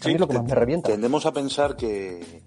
[0.02, 0.90] A mí es lo que más me revienta.
[0.90, 2.42] Tendemos a pensar que,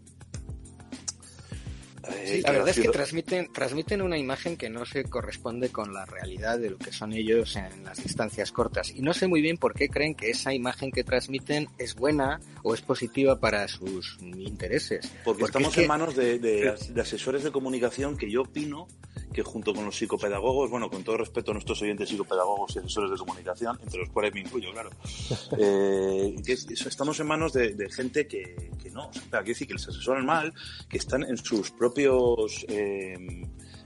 [2.26, 6.06] Sí, la verdad es que transmiten, transmiten una imagen que no se corresponde con la
[6.06, 8.92] realidad de lo que son ellos en las distancias cortas.
[8.92, 12.40] Y no sé muy bien por qué creen que esa imagen que transmiten es buena
[12.64, 15.08] o es positiva para sus intereses.
[15.24, 15.82] Porque, Porque estamos es que...
[15.82, 18.88] en manos de, de, de, asesores de comunicación que yo opino
[19.34, 23.12] que junto con los psicopedagogos, bueno, con todo respeto a nuestros oyentes psicopedagogos y asesores
[23.12, 24.90] de comunicación, entre los cuales me incluyo, claro,
[25.58, 29.74] eh, que estamos en manos de, de gente que, que, no, o sea, decir que
[29.74, 30.54] les asesoran mal,
[30.90, 33.16] que están en sus propios, eh,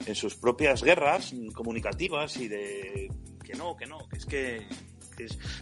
[0.05, 3.11] en sus propias guerras comunicativas y de
[3.43, 4.67] que no, que no, que es que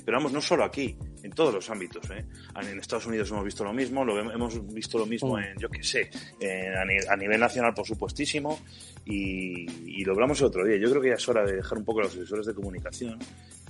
[0.05, 2.09] pero vamos, no solo aquí, en todos los ámbitos.
[2.11, 2.25] ¿eh?
[2.61, 5.83] En Estados Unidos hemos visto lo mismo, lo hemos visto lo mismo en, yo qué
[5.83, 6.73] sé, en,
[7.09, 8.59] a, nivel nacional, por supuestísimo,
[9.05, 10.77] y, y, lo hablamos el otro día.
[10.77, 13.19] Yo creo que ya es hora de dejar un poco los asesores de comunicación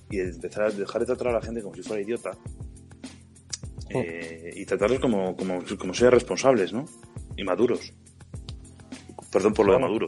[0.09, 2.31] y de empezar a dejar de tratar a la gente como si fuera idiota.
[3.89, 6.85] Eh, y tratarlos como, como, como sean responsables, ¿no?
[7.35, 7.93] Y maduros.
[9.31, 10.07] Perdón por lo de maduro.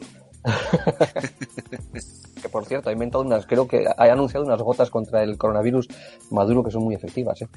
[2.41, 5.88] Que por cierto ha inventado unas, creo que ha anunciado unas gotas contra el coronavirus
[6.32, 7.47] Maduro que son muy efectivas, ¿eh?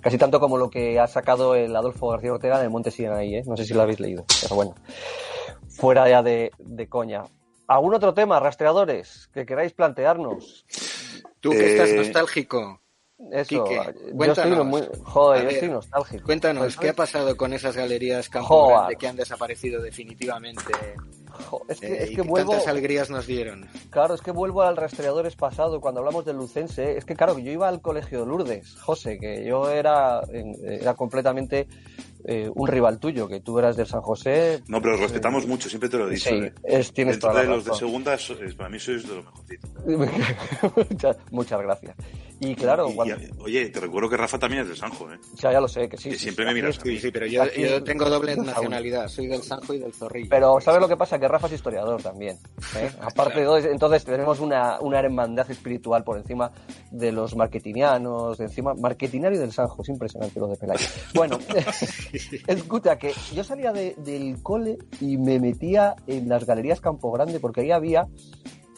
[0.00, 3.42] casi tanto como lo que ha sacado el Adolfo García Ortega de Monte ahí, ¿eh?
[3.46, 4.74] no sé si lo habéis leído, pero bueno,
[5.68, 7.24] fuera ya de, de coña.
[7.66, 10.66] ¿Algún otro tema, rastreadores, que queráis plantearnos?
[11.40, 11.72] Tú que eh...
[11.72, 12.80] estás nostálgico.
[13.30, 16.24] Eso, Quique, yo estoy, muy, joder, yo estoy nostálgico.
[16.24, 20.72] Cuéntanos, ¿qué ha pasado con esas galerías Campo Grande que han desaparecido definitivamente?
[21.68, 22.50] Es que, eh, es que vuelvo.
[22.50, 23.68] ¿Cuántas alegrías nos dieron?
[23.90, 26.96] Claro, es que vuelvo al rastreadores pasado cuando hablamos del Lucense.
[26.96, 30.20] Es que, claro, yo iba al colegio de Lourdes, José, que yo era,
[30.64, 31.68] era completamente
[32.26, 34.62] eh, un rival tuyo, que tú eras del San José.
[34.66, 36.30] No, pero os respetamos eh, mucho, siempre te lo he dicho.
[36.30, 36.54] Sí, ¿eh?
[36.64, 38.16] es, tienes Dentro toda de la los de segunda,
[38.56, 39.68] para mí sois de lo mejorcito.
[40.90, 41.96] muchas, muchas gracias.
[42.40, 45.18] Y claro, Y- y- cuando- oye, te recuerdo que Rafa también es de Sanjo, ¿eh?
[45.36, 46.10] ya, ya lo sé, que sí.
[46.10, 46.98] Que sí, siempre sí, me miras mí.
[46.98, 49.08] Sí, pero yo, Aquí- yo tengo doble nacionalidad.
[49.08, 50.28] Soy del Sanjo y del Zorrillo.
[50.30, 51.18] Pero ¿sabes lo que pasa?
[51.18, 52.36] Que Rafa es historiador también.
[52.76, 52.90] ¿eh?
[53.00, 56.50] Aparte de todo, entonces tenemos una, una hermandad espiritual por encima
[56.90, 60.86] de los marketingianos, de encima, marketinario del Sanjo, es impresionante lo de Pelayo.
[61.14, 61.38] Bueno,
[62.46, 67.40] escucha, que yo salía de- del cole y me metía en las galerías Campo Grande
[67.40, 68.06] porque ahí había,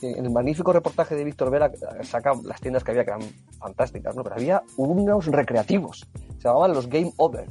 [0.02, 1.70] en el magnífico reportaje de Víctor Vera,
[2.02, 3.22] saca las tiendas que había que eran
[3.58, 4.22] fantásticas, ¿no?
[4.22, 6.06] Pero había unos recreativos,
[6.38, 7.46] se llamaban los Game Over.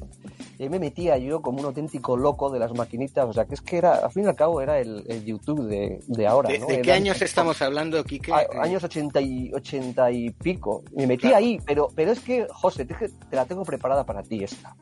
[0.58, 3.55] Y ahí me metía yo como un auténtico loco de las maquinitas, o sea, que
[3.55, 6.49] es que era, al fin y al cabo, era el, el YouTube de, de ahora,
[6.49, 6.67] ¿De, ¿no?
[6.67, 8.31] de qué años estamos hablando, Quique?
[8.31, 10.84] a- años 80 y, 80 y pico.
[10.95, 14.43] Me metí ahí, pero, pero es que, José, te, te la tengo preparada para ti
[14.43, 14.75] esta.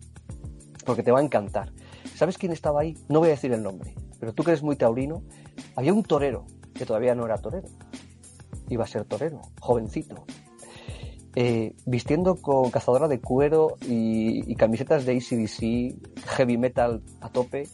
[0.85, 1.71] Porque te va a encantar.
[2.15, 2.95] ¿Sabes quién estaba ahí?
[3.09, 5.23] No voy a decir el nombre, pero tú que eres muy taurino,
[5.75, 7.67] había un torero, que todavía no era torero.
[8.69, 10.25] Iba a ser torero, jovencito.
[11.35, 17.67] Eh, vistiendo con cazadora de cuero y, y camisetas de ACDC, heavy metal a tope,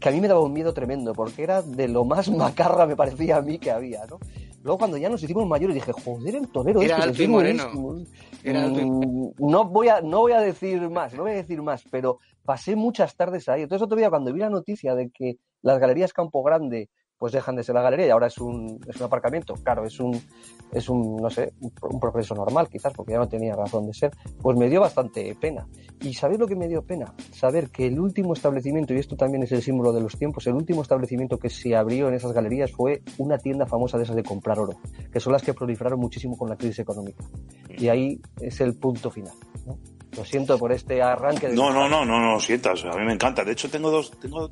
[0.00, 2.96] que a mí me daba un miedo tremendo, porque era de lo más macarra me
[2.96, 4.18] parecía a mí que había, ¿no?
[4.62, 7.24] Luego cuando ya nos hicimos mayores dije, joder, el torero Era este, alto que y
[7.24, 7.70] es moreno.
[7.72, 8.16] buenísimo".
[8.42, 11.36] Era alto y- Mm, no voy a no voy a decir más, no voy a
[11.36, 13.62] decir más, pero pasé muchas tardes ahí.
[13.62, 17.54] Entonces otro día cuando vi la noticia de que las galerías Campo Grande pues dejan
[17.54, 20.18] de ser la galería y ahora es un, es un aparcamiento, claro, es un,
[20.72, 23.86] es un, no sé, un, pro- un progreso normal quizás, porque ya no tenía razón
[23.86, 25.66] de ser, pues me dio bastante pena.
[26.00, 27.12] ¿Y sabéis lo que me dio pena?
[27.30, 30.54] Saber que el último establecimiento, y esto también es el símbolo de los tiempos, el
[30.54, 34.22] último establecimiento que se abrió en esas galerías fue una tienda famosa de esas de
[34.22, 34.78] comprar oro,
[35.12, 37.22] que son las que proliferaron muchísimo con la crisis económica.
[37.68, 39.34] Y ahí es el punto final.
[40.16, 41.54] Lo siento por este arranque de...
[41.54, 42.84] No, no, no, no, no, sientas.
[42.84, 43.44] A mí me encanta.
[43.44, 44.50] De hecho, tengo dos, tengo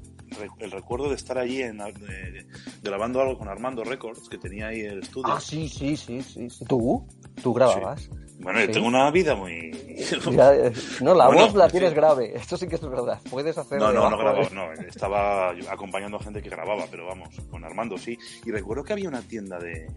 [0.60, 2.46] el recuerdo de estar allí en, eh,
[2.82, 5.32] grabando algo con Armando Records, que tenía ahí el estudio.
[5.32, 6.48] Ah, sí, sí, sí, sí.
[6.66, 7.06] ¿Tú?
[7.42, 8.08] ¿Tú grababas?
[8.40, 9.72] Bueno, yo tengo una vida muy...
[10.30, 11.72] Ya, eh, no, la Bueno, voz la sí.
[11.72, 12.36] tienes grave.
[12.36, 13.20] Esto sí que es verdad.
[13.28, 13.80] Puedes hacer.
[13.80, 14.50] No, no, no debajo, grababa, ¿eh?
[14.52, 18.16] no, estaba acompañando a gente que grababa, pero vamos, con Armando sí.
[18.46, 19.88] Y recuerdo que había una tienda de,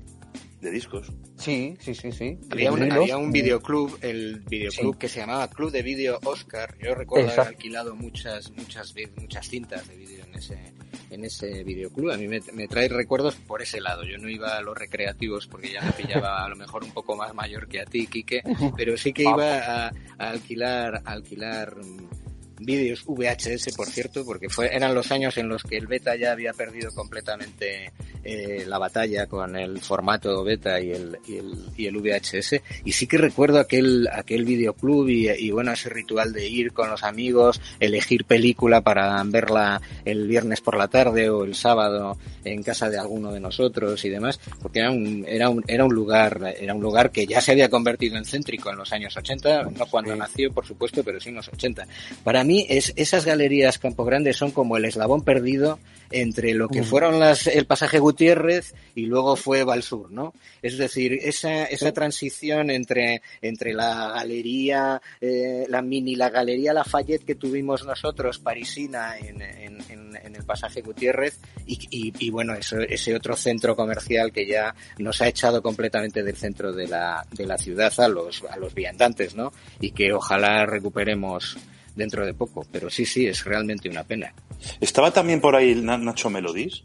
[0.61, 1.11] de discos.
[1.37, 2.37] Sí, sí, sí, sí.
[2.51, 4.99] Había un, había un videoclub, el videoclub Sí.
[4.99, 6.75] que se llamaba Club de Vídeo Oscar.
[6.79, 10.73] Yo recuerdo haber alquilado muchas, muchas, muchas cintas de vídeo en ese,
[11.09, 12.11] en ese videoclub.
[12.11, 14.03] A mí me, me trae recuerdos por ese lado.
[14.03, 17.15] Yo no iba a los recreativos porque ya me pillaba a lo mejor un poco
[17.15, 18.43] más mayor que a ti, Quique,
[18.77, 19.87] pero sí que iba a,
[20.19, 22.20] a alquilar, a alquilar mm,
[22.65, 26.31] vídeos VHS, por cierto, porque fue, eran los años en los que el beta ya
[26.31, 27.91] había perdido completamente
[28.23, 32.61] eh, la batalla con el formato beta y el, y el, y el VHS.
[32.85, 36.89] Y sí que recuerdo aquel, aquel videoclub y, y bueno, ese ritual de ir con
[36.89, 42.63] los amigos, elegir película para verla el viernes por la tarde o el sábado en
[42.63, 46.55] casa de alguno de nosotros y demás, porque era un, era un, era un lugar,
[46.59, 49.85] era un lugar que ya se había convertido en céntrico en los años 80, no
[49.87, 50.19] cuando Sí.
[50.19, 51.87] nació, por supuesto, pero sí en los 80.
[52.23, 55.79] Para mí, es, esas galerías Campo Grande son como el eslabón perdido
[56.11, 60.33] entre lo que fueron las, el pasaje Gutiérrez y luego fue Valsur, ¿no?
[60.61, 67.23] Es decir, esa, esa transición entre, entre la galería, eh, la mini, la galería Lafayette
[67.23, 72.53] que tuvimos nosotros, parisina, en, en, en, en el pasaje Gutiérrez, y, y, y bueno,
[72.55, 77.25] eso, ese otro centro comercial que ya nos ha echado completamente del centro de la,
[77.31, 79.53] de la ciudad a los, a los viandantes, ¿no?
[79.79, 81.57] Y que ojalá recuperemos
[81.95, 82.65] dentro de poco.
[82.71, 84.33] Pero sí, sí, es realmente una pena.
[84.79, 86.83] ¿Estaba también por ahí Na- Nacho Melodis?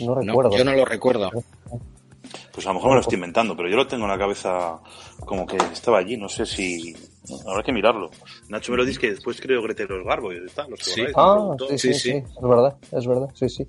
[0.00, 0.56] No No, recuerdo.
[0.56, 1.30] yo no lo recuerdo.
[2.52, 4.78] Pues a lo mejor me lo estoy inventando, pero yo lo tengo en la cabeza
[5.20, 6.94] como que estaba allí, no sé si...
[7.46, 8.10] Habrá que mirarlo.
[8.48, 11.02] Nacho Melodis que después creo Grete los Garbo y tal, los Sí.
[11.14, 12.10] Ah, sí, Sí, sí, sí.
[12.10, 13.66] es verdad, es verdad, sí, sí.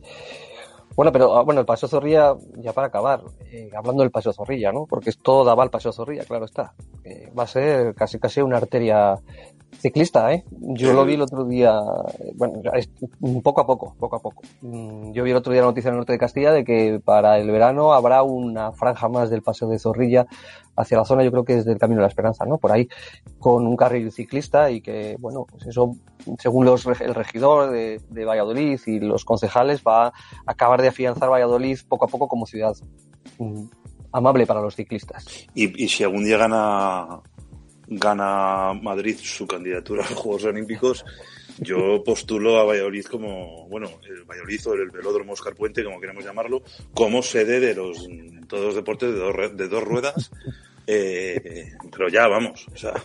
[0.96, 4.72] Bueno, pero ah, bueno, el Paseo Zorrilla, ya para acabar, eh, hablando del Paseo Zorrilla,
[4.72, 4.86] ¿no?
[4.86, 6.74] Porque todo daba al Paseo Zorrilla, claro está.
[7.10, 9.16] Eh, va a ser casi casi una arteria
[9.80, 10.44] ciclista, ¿eh?
[10.52, 11.80] Yo lo vi el otro día,
[12.20, 12.62] eh, bueno,
[13.42, 14.44] poco a poco, poco a poco.
[14.62, 17.02] Mm, Yo vi el otro día la noticia en el norte de Castilla de que
[17.04, 20.28] para el verano habrá una franja más del Paseo de Zorrilla
[20.76, 22.58] hacia la zona, yo creo que es del Camino de la Esperanza, ¿no?
[22.58, 22.88] Por ahí,
[23.40, 25.96] con un carril ciclista y que, bueno, pues eso,
[26.38, 30.14] según los, el regidor de, de Valladolid y los concejales, va a
[30.46, 32.76] acabar de afianzar Valladolid poco a poco como ciudad
[33.40, 33.66] mm,
[34.12, 35.26] amable para los ciclistas.
[35.54, 37.22] Y, y si algún día gana
[37.90, 41.04] gana Madrid su candidatura a los Juegos Olímpicos,
[41.60, 46.24] yo postulo a Valladolid como, bueno, el Valladolid o el Velódromo Oscar Puente, como queremos
[46.24, 46.62] llamarlo,
[46.94, 48.08] como sede de los
[48.48, 50.32] todos los deportes de dos, de dos ruedas.
[50.92, 52.96] Eh, pero ya, vamos, o sea,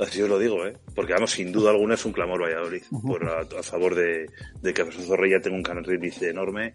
[0.00, 0.76] así os lo digo, ¿eh?
[0.92, 4.28] Porque, vamos, sin duda alguna es un clamor Valladolid por a, a favor de,
[4.60, 6.74] de que Jesús Zorrilla tenga un carril bici enorme.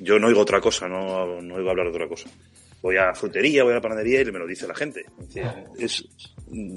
[0.00, 2.28] Yo no oigo otra cosa, no, no oigo hablar de otra cosa
[2.82, 5.04] voy a la frutería, voy a la panadería y me lo dice la gente.
[5.78, 6.04] Es,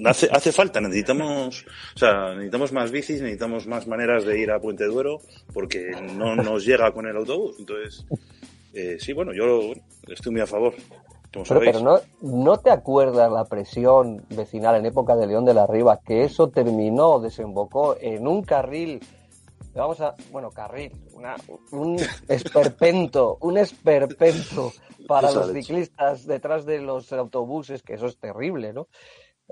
[0.06, 4.60] hace, hace falta, necesitamos, o sea, necesitamos más bicis, necesitamos más maneras de ir a
[4.60, 5.20] Puente Duero
[5.54, 7.56] porque no nos llega con el autobús.
[7.60, 8.06] Entonces,
[8.74, 9.74] eh, sí, bueno, yo
[10.08, 10.74] estoy muy a favor.
[11.34, 15.56] Como Pero, pero no, ¿no te acuerdas la presión vecinal en época de León de
[15.56, 16.00] la Riva?
[16.06, 19.00] Que eso terminó, desembocó en un carril,
[19.80, 21.36] vamos a, bueno, carril, una,
[21.72, 24.72] un esperpento, un esperpento
[25.08, 28.88] para los ciclistas detrás de los autobuses, que eso es terrible, ¿no?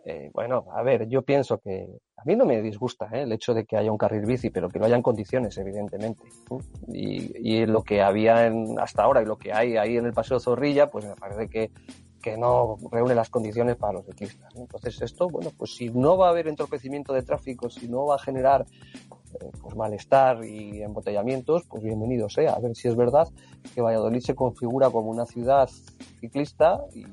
[0.05, 3.23] Eh, bueno, a ver, yo pienso que a mí no me disgusta ¿eh?
[3.23, 6.23] el hecho de que haya un carril bici, pero que no haya en condiciones, evidentemente.
[6.87, 10.13] Y, y lo que había en- hasta ahora y lo que hay ahí en el
[10.13, 11.71] Paseo Zorrilla, pues me parece que,
[12.21, 14.55] que no reúne las condiciones para los ciclistas.
[14.55, 18.15] Entonces esto, bueno, pues si no va a haber entorpecimiento de tráfico, si no va
[18.15, 18.65] a generar
[19.61, 22.53] pues malestar y embotellamientos, pues bienvenido sea.
[22.53, 23.27] A ver si es verdad
[23.73, 25.69] que Valladolid se configura como una ciudad
[26.19, 27.05] ciclista y,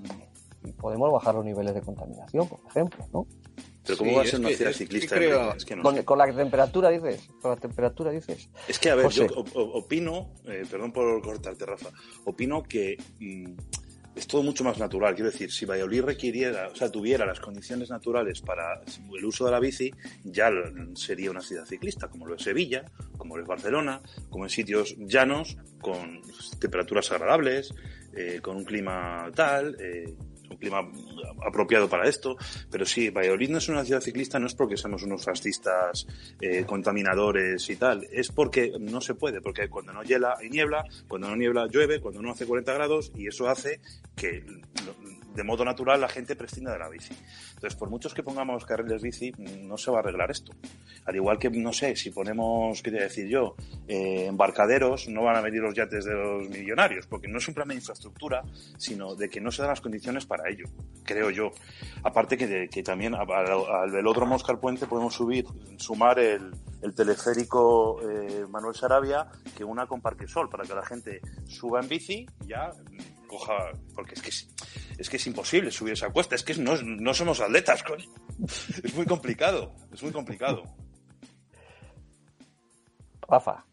[0.68, 3.26] y podemos bajar los niveles de contaminación, por ejemplo, ¿no?
[3.88, 5.16] Pero ¿cómo va a ser una ciudad ciclista?
[6.04, 7.31] con, la temperatura, dices.
[7.40, 8.50] Con la temperatura, dices.
[8.68, 11.88] Es que, a ver, yo opino, eh, perdón por cortarte, Rafa,
[12.26, 13.54] opino que mm,
[14.18, 15.14] es todo mucho más natural.
[15.14, 18.81] Quiero decir, si Valladolid requiriera, o sea, tuviera las condiciones naturales para
[19.16, 19.92] el uso de la bici,
[20.24, 20.50] ya
[20.94, 22.85] sería una ciudad ciclista, como lo es Sevilla,
[23.16, 26.20] como lo es Barcelona, como en sitios llanos, con
[26.59, 27.72] temperaturas agradables,
[28.12, 29.76] eh, con un clima tal.
[29.81, 30.14] Eh,
[30.50, 30.88] un clima
[31.46, 32.37] apropiado para esto,
[32.70, 36.06] pero sí, Valladolid no es una ciudad ciclista, no es porque seamos unos fascistas
[36.40, 41.28] eh, contaminadores y tal, es porque no se puede, porque cuando no hiela niebla, cuando
[41.28, 43.80] no niebla llueve, cuando no hace 40 grados y eso hace
[44.16, 44.44] que
[45.38, 47.14] de modo natural la gente prescinda de la bici.
[47.55, 50.53] Entonces, por muchos que pongamos carriles bici, no se va a arreglar esto.
[51.05, 53.55] Al igual que, no sé, si ponemos, qué decir yo,
[53.87, 57.55] eh, embarcaderos, no van a venir los yates de los millonarios, porque no es un
[57.55, 58.42] problema de infraestructura,
[58.77, 60.64] sino de que no se dan las condiciones para ello,
[61.05, 61.53] creo yo.
[62.03, 65.46] Aparte que, que también al, velódromo Oscar Puente podemos subir,
[65.77, 66.51] sumar el,
[66.96, 71.88] teleférico eh, Manuel Sarabia, que una con Parque Sol, para que la gente suba en
[71.88, 72.72] bici ya
[73.28, 74.30] coja, porque es que
[74.98, 77.84] es, que es imposible subir esa cuesta, es que no, no somos atletas.
[78.82, 80.62] Es muy complicado, es muy complicado.
[83.28, 83.67] Rafa.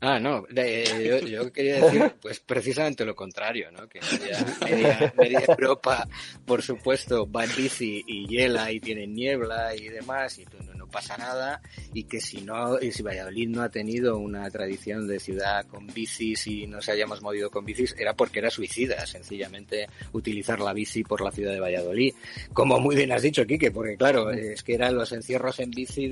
[0.00, 3.88] Ah, no, yo, quería decir pues precisamente lo contrario, ¿no?
[3.88, 6.06] Que media, media, Europa,
[6.46, 10.86] por supuesto, va en bici y hiela y tiene niebla y demás, y no, no,
[10.86, 11.60] pasa nada,
[11.92, 15.86] y que si no, y si Valladolid no ha tenido una tradición de ciudad con
[15.88, 20.72] bicis y no se hayamos movido con bicis, era porque era suicida, sencillamente utilizar la
[20.72, 22.14] bici por la ciudad de Valladolid.
[22.52, 26.08] Como muy bien has dicho, Quique, porque claro, es que eran los encierros en bici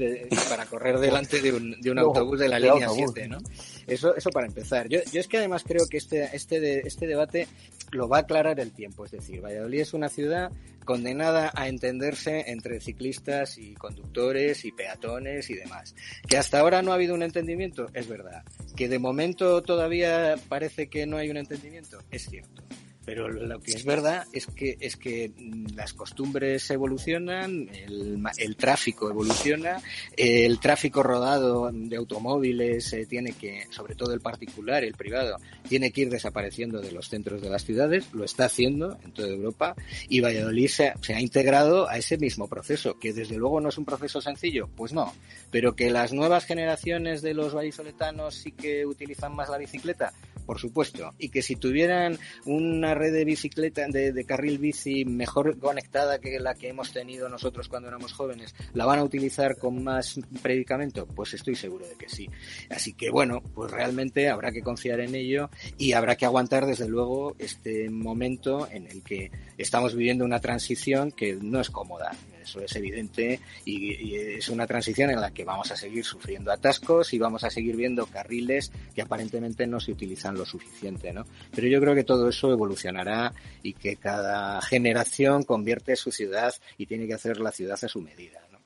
[0.49, 3.38] para correr delante de un, de un autobús de la línea 7, ¿no?
[3.87, 4.88] Eso, eso para empezar.
[4.88, 7.46] Yo, yo es que además creo que este, este, de, este debate
[7.92, 9.05] lo va a aclarar el tiempo.
[9.05, 10.51] Es decir, Valladolid es una ciudad
[10.85, 15.94] condenada a entenderse entre ciclistas y conductores y peatones y demás.
[16.27, 18.42] Que hasta ahora no ha habido un entendimiento, es verdad.
[18.77, 22.62] Que de momento todavía parece que no hay un entendimiento, es cierto.
[23.07, 28.57] Pero lo que es verdad es que, es que mm, las costumbres evolucionan, el, el
[28.57, 29.81] tráfico evoluciona,
[30.16, 35.38] el tráfico rodado de automóviles eh, tiene que, sobre todo el particular, el privado,
[35.69, 39.29] tiene que ir desapareciendo de los centros de las ciudades, lo está haciendo en toda
[39.29, 39.77] Europa
[40.09, 43.79] y Valladolid se, se ha integrado a ese mismo proceso, que desde luego no es
[43.79, 45.14] un proceso sencillo, pues no,
[45.53, 50.12] pero que las nuevas generaciones de los vallisoletanos sí que utilizan más la bicicleta,
[50.46, 56.18] por supuesto, y que si tuvieran una red de bicicleta, de, carril bici mejor conectada
[56.18, 60.18] que la que hemos tenido nosotros cuando éramos jóvenes, ¿la van a utilizar con más
[60.42, 61.06] predicamento?
[61.06, 62.28] Pues estoy seguro de que sí.
[62.70, 66.88] Así que bueno, pues realmente habrá que confiar en ello y habrá que aguantar desde
[66.88, 72.12] luego este momento en el que estamos viviendo una transición que no es cómoda
[72.46, 77.12] eso es evidente y, es una transición en la que vamos a seguir sufriendo atascos
[77.12, 81.24] y vamos a seguir viendo carriles que aparentemente no se utilizan lo suficiente, ¿no?
[81.54, 83.32] Pero yo creo que todo eso evolucionará
[83.62, 88.00] y que cada generación convierte su ciudad y tiene que hacer la ciudad a su
[88.00, 88.61] medida, ¿no?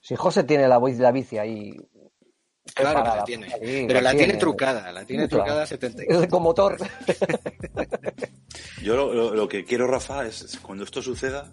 [0.00, 1.76] Si José tiene la, la bici ahí
[2.74, 3.86] Claro que la tiene.
[3.86, 6.28] pero la, tiene, trucada, la tiene trucada 74.
[6.28, 6.76] Con motor.
[8.82, 11.50] Yo lo, lo, que quiero, Rafa, es cuando esto suceda,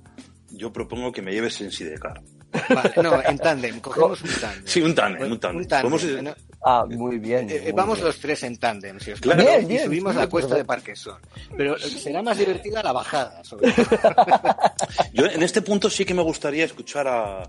[0.57, 2.21] yo propongo que me lleves en Sidecar.
[2.69, 4.63] Vale, no, en tándem, cogemos un tándem.
[4.65, 6.33] Sí, un tándem, un tándem.
[6.63, 7.47] Ah, muy bien.
[7.49, 9.43] Eh, vamos los tres en tándem, si os claro.
[9.43, 11.21] Bien, y subimos la cuesta de Parquesón.
[11.55, 13.85] Pero será más divertida la bajada, sobre todo.
[15.13, 17.43] Yo en este punto sí que me gustaría escuchar a,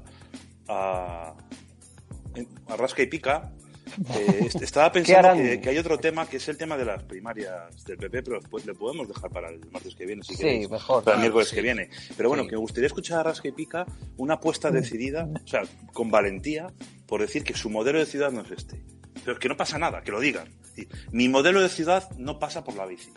[0.69, 1.35] a,
[2.69, 3.51] a Rasca y Pica
[4.15, 7.99] eh, estaba pensando que, hay otro tema que es el tema de las primarias del
[7.99, 11.05] PP, pero después le podemos dejar para el martes que viene, si sí, mejor.
[11.05, 11.91] Para el miércoles que viene.
[12.17, 15.63] Pero bueno, que me gustaría escuchar a Rasca y Pica una apuesta decidida, o sea,
[15.93, 16.67] con valentía,
[17.07, 18.83] por decir que su modelo de ciudad no es este.
[19.25, 20.49] Pero que no pasa nada, que lo digan.
[21.11, 23.11] Mi modelo de ciudad no pasa por la bici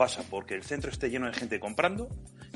[0.00, 2.08] pasa porque el centro esté lleno de gente comprando,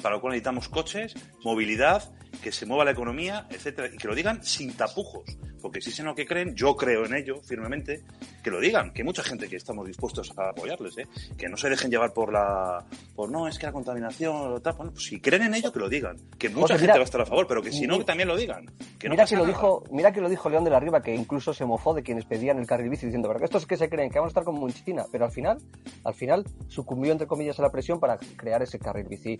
[0.05, 1.15] para lo cual necesitamos coches,
[1.45, 2.13] movilidad,
[2.43, 5.25] que se mueva la economía, etcétera, y que lo digan sin tapujos,
[5.63, 8.03] porque si es en lo que creen, yo creo en ello firmemente,
[8.43, 11.07] que lo digan, que hay mucha gente que estamos dispuestos a apoyarles, ¿eh?
[11.39, 12.85] que no se dejen llevar por la,
[13.17, 15.89] por no, es que la contaminación, tal, bueno, pues si creen en ello, que lo
[15.89, 18.29] digan, que mucha gente va a estar a favor, pero que si no, que también
[18.29, 18.67] lo digan.
[18.99, 21.55] Que mira que lo dijo, mira que lo dijo León de la Riva, que incluso
[21.55, 24.19] se mofó de quienes pedían el carril bici diciendo, pero estos que se creen que
[24.19, 25.57] van a estar como en China, pero al final,
[26.05, 29.39] al final sucumbió entre comillas, a la presión para crear ese carril bici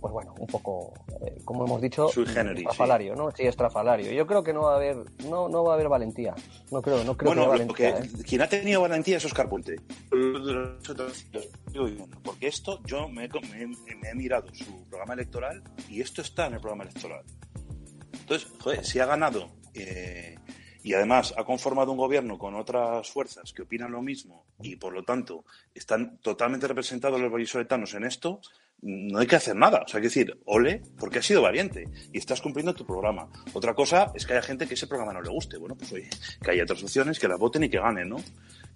[0.00, 3.30] pues bueno, un poco, eh, como hemos dicho, estrafalario, ¿no?
[3.30, 4.12] Sí, estrafalario.
[4.12, 4.96] Yo creo que no va a haber,
[5.28, 6.34] no, no va a haber valentía.
[6.70, 7.98] No creo, no creo que valentía.
[7.98, 8.10] ¿eh?
[8.24, 9.76] quien ha tenido valentía es Oscar Puente.
[12.22, 16.84] Porque esto, yo me he mirado su programa electoral y esto está en el programa
[16.84, 17.24] electoral.
[18.12, 20.36] Entonces, joder, si ha ganado eh,
[20.86, 24.92] y además ha conformado un gobierno con otras fuerzas que opinan lo mismo y por
[24.92, 28.40] lo tanto están totalmente representados los vallisoletanos en esto,
[28.82, 29.82] no hay que hacer nada.
[29.84, 33.28] O sea, hay que decir, ole, porque has sido valiente y estás cumpliendo tu programa.
[33.52, 35.58] Otra cosa es que haya gente que ese programa no le guste.
[35.58, 36.08] Bueno, pues oye,
[36.40, 38.18] que haya otras opciones, que las voten y que ganen, ¿no?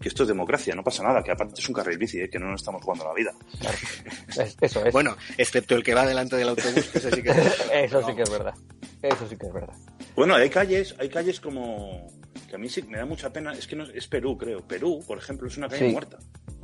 [0.01, 2.29] Que esto es democracia, no pasa nada, que aparte es un carril bici, ¿eh?
[2.29, 3.33] que no nos estamos jugando la vida.
[4.61, 4.93] Eso es.
[4.93, 8.17] Bueno, excepto el que va delante del autobús, que ese sí que es Eso sí
[8.17, 8.55] que es verdad.
[9.03, 9.75] Eso sí que es verdad.
[10.15, 12.07] Bueno, hay calles, hay calles como
[12.49, 14.67] que a mí sí me da mucha pena, es que no, es Perú, creo.
[14.67, 15.93] Perú, por ejemplo, es una calle Sí.
[15.93, 16.19] muerta.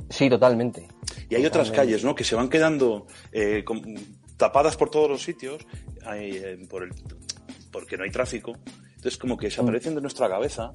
[0.09, 0.87] Sí, totalmente.
[1.29, 2.15] Y hay otras calles, ¿no?
[2.15, 3.81] Que se van quedando eh, con-
[4.37, 5.65] tapadas por todos los sitios
[6.05, 6.91] hay, eh, por el,
[7.71, 8.53] porque no hay tráfico.
[8.95, 10.71] Entonces, como que desaparecen de nuestra cabeza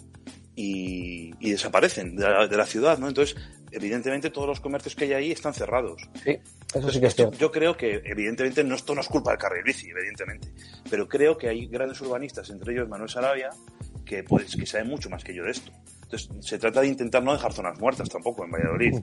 [0.55, 3.09] y, y desaparecen de la, de la ciudad, ¿no?
[3.09, 3.37] Entonces,
[3.71, 6.03] evidentemente, todos los comercios que hay ahí están cerrados.
[6.25, 6.39] Sí,
[6.75, 7.37] eso sí que es cierto.
[7.39, 10.53] Yo creo que, evidentemente, no, esto no es culpa del carril bici, evidentemente.
[10.91, 13.51] Pero creo que hay grandes urbanistas, entre ellos Manuel Sarabia,
[14.05, 15.73] que, pues, que saben mucho más que yo de esto.
[16.03, 19.01] Entonces, se trata de intentar no dejar zonas muertas tampoco en Valladolid.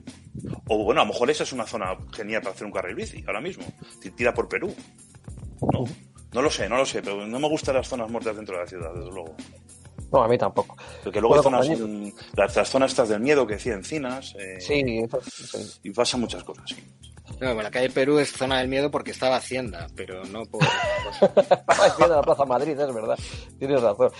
[0.68, 3.24] O bueno, a lo mejor esa es una zona genial para hacer un carril bici
[3.26, 3.64] ahora mismo.
[4.00, 4.72] Ti- Tira por Perú.
[5.72, 5.84] No,
[6.32, 8.62] no lo sé, no lo sé, pero no me gustan las zonas muertas dentro de
[8.62, 9.34] la ciudad, desde luego.
[10.12, 10.76] No, a mí tampoco.
[11.04, 14.60] Porque luego Bueno, hay zonas, las, las zonas estas del miedo que decía Encinas, eh,
[14.60, 15.80] Sí, eso sí.
[15.84, 16.64] y pasan muchas cosas.
[16.68, 16.76] sí.
[17.38, 20.60] No, bueno, la calle Perú es zona del miedo porque estaba Hacienda, pero no por...
[21.20, 23.18] De la Plaza Madrid, es verdad.
[23.58, 24.10] Tienes razón.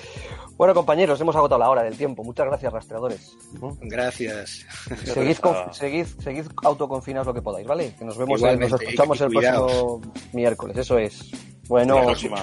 [0.57, 2.23] Bueno, compañeros, hemos agotado la hora del tiempo.
[2.25, 3.37] Muchas gracias, rastreadores.
[3.83, 4.65] Gracias.
[5.05, 7.95] Seguid, conf- seguid, seguid autoconfinados lo que podáis, ¿vale?
[7.99, 10.01] Que nos vemos, nos escuchamos el próximo
[10.33, 11.31] miércoles, eso es.
[11.69, 12.37] Bueno, Hasta la próxima.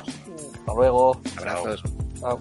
[0.60, 1.20] hasta luego.
[1.38, 1.84] Abrazos.
[2.20, 2.40] Chao.